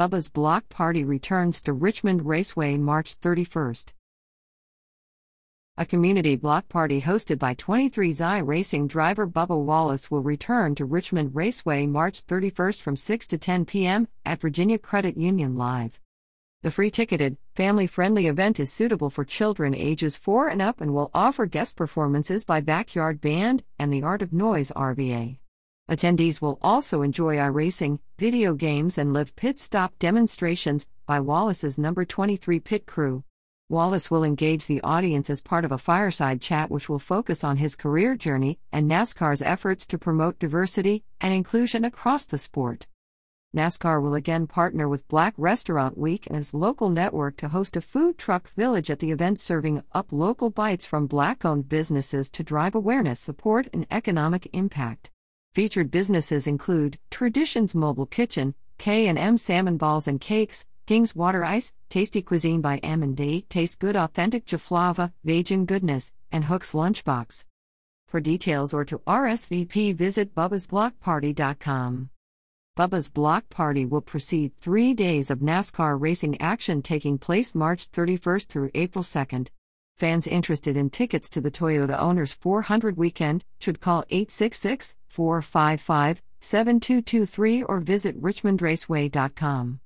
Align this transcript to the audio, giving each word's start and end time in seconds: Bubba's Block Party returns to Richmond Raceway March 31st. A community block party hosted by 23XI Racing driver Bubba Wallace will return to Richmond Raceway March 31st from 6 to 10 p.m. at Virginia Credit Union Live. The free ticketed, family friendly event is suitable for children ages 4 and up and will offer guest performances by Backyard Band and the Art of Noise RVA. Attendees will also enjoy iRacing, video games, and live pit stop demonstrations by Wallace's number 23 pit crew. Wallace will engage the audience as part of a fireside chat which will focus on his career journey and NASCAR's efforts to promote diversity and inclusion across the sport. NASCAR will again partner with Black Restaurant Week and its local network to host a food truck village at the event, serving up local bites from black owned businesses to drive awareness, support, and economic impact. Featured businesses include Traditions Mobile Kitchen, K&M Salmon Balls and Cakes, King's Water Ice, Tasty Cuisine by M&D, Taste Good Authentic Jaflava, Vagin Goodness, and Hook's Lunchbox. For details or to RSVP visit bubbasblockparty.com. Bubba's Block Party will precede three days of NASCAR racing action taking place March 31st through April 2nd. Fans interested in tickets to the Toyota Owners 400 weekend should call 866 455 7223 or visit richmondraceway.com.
Bubba's 0.00 0.30
Block 0.30 0.66
Party 0.70 1.04
returns 1.04 1.60
to 1.60 1.74
Richmond 1.74 2.24
Raceway 2.24 2.78
March 2.78 3.20
31st. 3.20 3.92
A 5.76 5.84
community 5.84 6.36
block 6.36 6.70
party 6.70 7.02
hosted 7.02 7.38
by 7.38 7.54
23XI 7.54 8.46
Racing 8.46 8.86
driver 8.86 9.26
Bubba 9.26 9.62
Wallace 9.62 10.10
will 10.10 10.22
return 10.22 10.74
to 10.76 10.86
Richmond 10.86 11.34
Raceway 11.34 11.86
March 11.86 12.26
31st 12.26 12.80
from 12.80 12.96
6 12.96 13.26
to 13.26 13.36
10 13.36 13.66
p.m. 13.66 14.08
at 14.24 14.40
Virginia 14.40 14.78
Credit 14.78 15.18
Union 15.18 15.58
Live. 15.58 16.00
The 16.62 16.70
free 16.70 16.90
ticketed, 16.90 17.36
family 17.54 17.86
friendly 17.86 18.26
event 18.26 18.58
is 18.58 18.72
suitable 18.72 19.10
for 19.10 19.26
children 19.26 19.74
ages 19.74 20.16
4 20.16 20.48
and 20.48 20.62
up 20.62 20.80
and 20.80 20.94
will 20.94 21.10
offer 21.12 21.44
guest 21.44 21.76
performances 21.76 22.42
by 22.42 22.62
Backyard 22.62 23.20
Band 23.20 23.64
and 23.78 23.92
the 23.92 24.02
Art 24.02 24.22
of 24.22 24.32
Noise 24.32 24.72
RVA. 24.74 25.36
Attendees 25.90 26.40
will 26.40 26.56
also 26.62 27.02
enjoy 27.02 27.34
iRacing, 27.34 27.98
video 28.16 28.54
games, 28.54 28.96
and 28.96 29.12
live 29.12 29.34
pit 29.34 29.58
stop 29.58 29.98
demonstrations 29.98 30.86
by 31.04 31.18
Wallace's 31.18 31.78
number 31.78 32.04
23 32.04 32.60
pit 32.60 32.86
crew. 32.86 33.24
Wallace 33.68 34.08
will 34.08 34.22
engage 34.22 34.66
the 34.66 34.80
audience 34.82 35.28
as 35.28 35.40
part 35.40 35.64
of 35.64 35.72
a 35.72 35.78
fireside 35.78 36.40
chat 36.40 36.70
which 36.70 36.88
will 36.88 37.00
focus 37.00 37.42
on 37.42 37.56
his 37.56 37.74
career 37.74 38.14
journey 38.14 38.60
and 38.70 38.88
NASCAR's 38.88 39.42
efforts 39.42 39.84
to 39.88 39.98
promote 39.98 40.38
diversity 40.38 41.02
and 41.20 41.34
inclusion 41.34 41.84
across 41.84 42.24
the 42.24 42.38
sport. 42.38 42.86
NASCAR 43.52 44.00
will 44.00 44.14
again 44.14 44.46
partner 44.46 44.88
with 44.88 45.08
Black 45.08 45.34
Restaurant 45.36 45.98
Week 45.98 46.24
and 46.28 46.36
its 46.36 46.54
local 46.54 46.88
network 46.88 47.36
to 47.38 47.48
host 47.48 47.76
a 47.76 47.80
food 47.80 48.16
truck 48.16 48.48
village 48.50 48.92
at 48.92 49.00
the 49.00 49.10
event, 49.10 49.40
serving 49.40 49.82
up 49.90 50.12
local 50.12 50.50
bites 50.50 50.86
from 50.86 51.08
black 51.08 51.44
owned 51.44 51.68
businesses 51.68 52.30
to 52.30 52.44
drive 52.44 52.76
awareness, 52.76 53.18
support, 53.18 53.66
and 53.72 53.88
economic 53.90 54.48
impact. 54.52 55.10
Featured 55.52 55.90
businesses 55.90 56.46
include 56.46 56.98
Traditions 57.10 57.74
Mobile 57.74 58.06
Kitchen, 58.06 58.54
K&M 58.78 59.36
Salmon 59.36 59.76
Balls 59.76 60.06
and 60.06 60.20
Cakes, 60.20 60.64
King's 60.86 61.16
Water 61.16 61.44
Ice, 61.44 61.72
Tasty 61.88 62.22
Cuisine 62.22 62.60
by 62.60 62.78
M&D, 62.78 63.46
Taste 63.48 63.80
Good 63.80 63.96
Authentic 63.96 64.46
Jaflava, 64.46 65.12
Vagin 65.26 65.66
Goodness, 65.66 66.12
and 66.30 66.44
Hook's 66.44 66.70
Lunchbox. 66.70 67.44
For 68.06 68.20
details 68.20 68.72
or 68.72 68.84
to 68.84 68.98
RSVP 69.00 69.92
visit 69.96 70.36
bubbasblockparty.com. 70.36 72.10
Bubba's 72.76 73.08
Block 73.08 73.48
Party 73.48 73.84
will 73.84 74.00
precede 74.00 74.52
three 74.60 74.94
days 74.94 75.32
of 75.32 75.40
NASCAR 75.40 76.00
racing 76.00 76.40
action 76.40 76.80
taking 76.80 77.18
place 77.18 77.56
March 77.56 77.90
31st 77.90 78.46
through 78.46 78.70
April 78.74 79.02
2nd. 79.02 79.48
Fans 79.98 80.28
interested 80.28 80.76
in 80.76 80.90
tickets 80.90 81.28
to 81.28 81.40
the 81.40 81.50
Toyota 81.50 81.98
Owners 81.98 82.32
400 82.32 82.96
weekend 82.96 83.44
should 83.58 83.80
call 83.80 84.04
866 84.10 84.94
455 85.10 86.22
7223 86.40 87.62
or 87.64 87.80
visit 87.80 88.20
richmondraceway.com. 88.22 89.80